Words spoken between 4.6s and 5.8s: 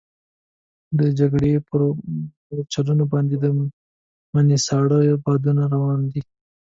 ساړه بادونه